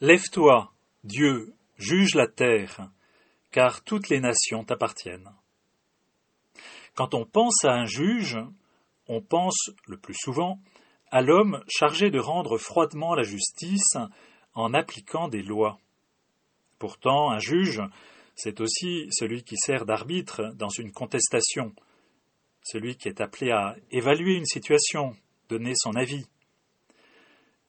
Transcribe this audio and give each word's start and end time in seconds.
Lève-toi, 0.00 0.72
Dieu, 1.04 1.54
juge 1.76 2.16
la 2.16 2.26
terre, 2.26 2.90
car 3.52 3.84
toutes 3.84 4.08
les 4.08 4.18
nations 4.18 4.64
t'appartiennent. 4.64 5.30
Quand 6.94 7.14
on 7.14 7.24
pense 7.24 7.64
à 7.64 7.72
un 7.72 7.86
juge, 7.86 8.36
on 9.06 9.20
pense, 9.20 9.70
le 9.86 9.96
plus 9.96 10.16
souvent, 10.16 10.58
à 11.12 11.22
l'homme 11.22 11.62
chargé 11.68 12.10
de 12.10 12.18
rendre 12.18 12.58
froidement 12.58 13.14
la 13.14 13.22
justice 13.22 13.96
en 14.54 14.74
appliquant 14.74 15.28
des 15.28 15.42
lois. 15.42 15.78
Pourtant, 16.80 17.30
un 17.30 17.38
juge, 17.38 17.80
c'est 18.34 18.60
aussi 18.60 19.06
celui 19.12 19.44
qui 19.44 19.56
sert 19.56 19.86
d'arbitre 19.86 20.52
dans 20.56 20.70
une 20.70 20.90
contestation, 20.90 21.72
celui 22.64 22.96
qui 22.96 23.08
est 23.08 23.20
appelé 23.20 23.52
à 23.52 23.76
évaluer 23.92 24.34
une 24.34 24.46
situation, 24.46 25.14
donner 25.48 25.74
son 25.76 25.94
avis. 25.94 26.26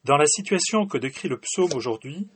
Dans 0.06 0.18
la 0.18 0.28
situation 0.28 0.86
que 0.86 1.00
décrit 1.00 1.30
le 1.30 1.40
psaume 1.40 1.74
aujourd'hui, 1.74 2.28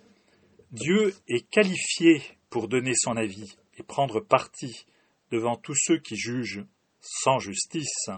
Dieu 0.72 1.14
est 1.28 1.48
qualifié 1.52 2.24
pour 2.50 2.68
donner 2.68 2.94
son 2.96 3.16
avis 3.16 3.58
et 3.78 3.84
prendre 3.84 4.22
parti 4.22 4.88
devant 5.30 5.56
tous 5.56 5.76
ceux 5.76 6.00
qui 6.00 6.16
jugent 6.16 6.66
sans 7.00 7.38
justice. 7.38 8.10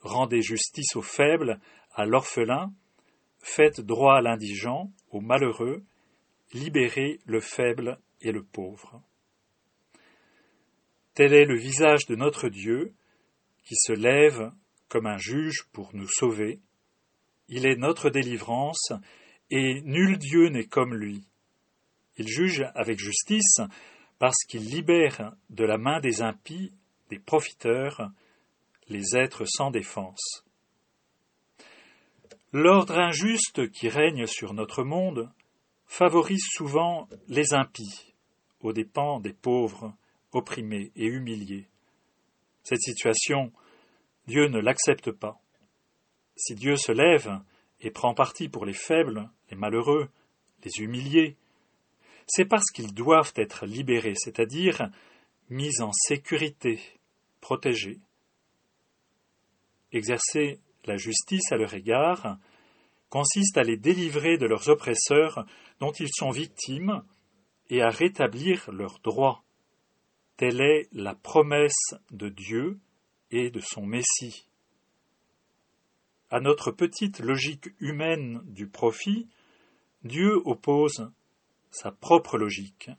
Rendez 0.00 0.42
justice 0.42 0.96
aux 0.96 1.02
faibles, 1.02 1.60
à 1.94 2.04
l'orphelin, 2.04 2.72
faites 3.38 3.80
droit 3.80 4.16
à 4.16 4.22
l'indigent, 4.22 4.90
au 5.12 5.20
malheureux, 5.20 5.84
libérez 6.52 7.20
le 7.26 7.38
faible 7.38 7.96
et 8.22 8.32
le 8.32 8.42
pauvre. 8.42 9.00
Tel 11.14 11.32
est 11.32 11.46
le 11.46 11.56
visage 11.56 12.06
de 12.06 12.16
notre 12.16 12.48
Dieu, 12.48 12.92
qui 13.62 13.76
se 13.76 13.92
lève 13.92 14.50
comme 14.88 15.06
un 15.06 15.16
juge 15.16 15.68
pour 15.72 15.94
nous 15.94 16.08
sauver, 16.08 16.58
il 17.48 17.66
est 17.66 17.76
notre 17.76 18.10
délivrance, 18.10 18.92
et 19.50 19.80
nul 19.82 20.18
Dieu 20.18 20.48
n'est 20.48 20.66
comme 20.66 20.94
lui. 20.94 21.24
Il 22.16 22.28
juge 22.28 22.64
avec 22.74 22.98
justice 22.98 23.60
parce 24.18 24.44
qu'il 24.48 24.64
libère 24.64 25.34
de 25.50 25.64
la 25.64 25.78
main 25.78 26.00
des 26.00 26.22
impies, 26.22 26.72
des 27.10 27.18
profiteurs, 27.18 28.10
les 28.88 29.16
êtres 29.16 29.44
sans 29.44 29.70
défense. 29.70 30.44
L'ordre 32.52 32.98
injuste 32.98 33.70
qui 33.70 33.88
règne 33.88 34.26
sur 34.26 34.54
notre 34.54 34.82
monde 34.82 35.30
favorise 35.84 36.44
souvent 36.52 37.08
les 37.28 37.54
impies, 37.54 38.14
aux 38.60 38.72
dépens 38.72 39.20
des 39.20 39.32
pauvres, 39.32 39.94
opprimés 40.32 40.90
et 40.96 41.06
humiliés. 41.06 41.68
Cette 42.62 42.80
situation, 42.80 43.52
Dieu 44.26 44.48
ne 44.48 44.58
l'accepte 44.58 45.12
pas. 45.12 45.38
Si 46.36 46.54
Dieu 46.54 46.76
se 46.76 46.92
lève 46.92 47.40
et 47.80 47.90
prend 47.90 48.14
parti 48.14 48.48
pour 48.48 48.66
les 48.66 48.74
faibles, 48.74 49.30
les 49.50 49.56
malheureux, 49.56 50.08
les 50.64 50.82
humiliés, 50.82 51.36
c'est 52.26 52.44
parce 52.44 52.70
qu'ils 52.74 52.92
doivent 52.92 53.32
être 53.36 53.66
libérés, 53.66 54.14
c'est-à-dire 54.16 54.90
mis 55.48 55.80
en 55.80 55.92
sécurité, 55.92 56.80
protégés. 57.40 58.00
Exercer 59.92 60.60
la 60.84 60.96
justice 60.96 61.52
à 61.52 61.56
leur 61.56 61.72
égard 61.74 62.38
consiste 63.08 63.56
à 63.56 63.62
les 63.62 63.76
délivrer 63.76 64.36
de 64.36 64.46
leurs 64.46 64.68
oppresseurs 64.68 65.46
dont 65.78 65.92
ils 65.92 66.12
sont 66.12 66.30
victimes 66.30 67.02
et 67.70 67.80
à 67.82 67.88
rétablir 67.88 68.70
leurs 68.72 68.98
droits. 68.98 69.42
Telle 70.36 70.60
est 70.60 70.88
la 70.92 71.14
promesse 71.14 71.94
de 72.10 72.28
Dieu 72.28 72.78
et 73.30 73.50
de 73.50 73.60
son 73.60 73.86
Messie 73.86 74.48
à 76.30 76.40
notre 76.40 76.70
petite 76.70 77.20
logique 77.20 77.68
humaine 77.80 78.42
du 78.44 78.66
profit, 78.66 79.28
Dieu 80.02 80.40
oppose 80.44 81.10
sa 81.70 81.92
propre 81.92 82.38
logique, 82.38 82.90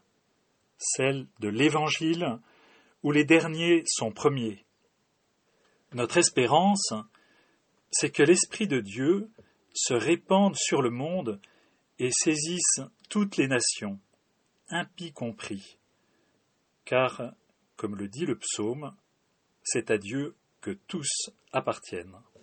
celle 0.78 1.28
de 1.40 1.50
l'Évangile, 1.50 2.40
où 3.04 3.12
les 3.12 3.26
derniers 3.26 3.84
sont 3.86 4.12
premiers. 4.12 4.66
Notre 5.94 6.18
espérance, 6.18 6.94
c'est 7.92 8.12
que 8.12 8.24
l'Esprit 8.24 8.68
de 8.68 8.80
Dieu 8.80 9.30
se 9.74 9.94
répande 9.94 10.56
sur 10.56 10.82
le 10.82 10.90
monde 10.90 11.40
et 12.00 12.12
saisisse 12.12 12.82
toutes 13.10 13.38
les 13.38 13.48
nations, 13.48 14.00
impies 14.70 15.14
compris, 15.14 15.78
car, 16.86 17.34
comme 17.76 17.96
le 17.96 18.08
dit 18.08 18.26
le 18.26 18.38
psaume, 18.38 18.96
c'est 19.64 19.92
à 19.92 19.98
Dieu 19.98 20.36
que 20.62 20.72
tous 20.72 21.32
appartiennent. 21.52 22.18